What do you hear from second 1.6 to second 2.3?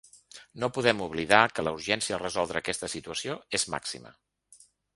la urgència a